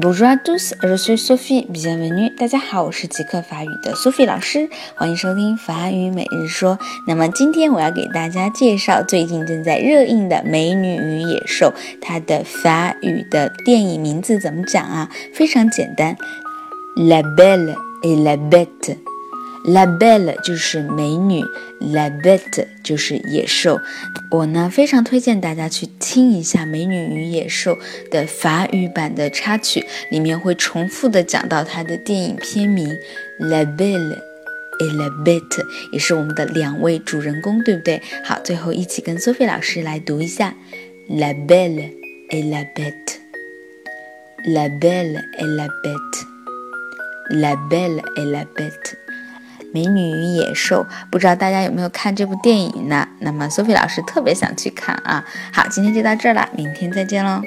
[0.00, 1.66] Bonjour à tous, je suis Sophie.
[1.66, 2.32] Bienvenue.
[2.38, 6.78] 大家好，我是极客法语的 Sophie 老师，欢迎收听法语每日说。
[7.06, 11.66] 那么今天我要给大家介绍最近正在热映的《美女与野兽》，
[12.00, 15.10] 它的法语的电影名字怎么讲啊？
[15.34, 16.16] 非常简单
[16.96, 18.96] ，La Belle et la Bête。
[19.68, 21.44] La belle 就是美女
[21.80, 23.78] ，La bête 就是野兽。
[24.30, 27.76] 我呢非常推荐大家去听一下《美女与野兽》
[28.10, 32.88] 的法语版的插曲，里面会重复的讲到它的电影片名
[33.38, 34.16] La belle
[34.80, 35.62] et la bête，
[35.92, 38.00] 也是我们的两位主人公，对不对？
[38.24, 40.54] 好，最后一起跟 Sophie 老师来读一下
[41.08, 41.90] La belle
[42.30, 48.96] et la bête，La belle et la bête，La belle et la bête。
[49.72, 53.06] 美女与野兽，不知道大家有没有看这部电影呢？
[53.20, 55.24] 那么 Sophie 老师特别想去看啊！
[55.52, 57.42] 好，今天就到这儿了，明天再见喽。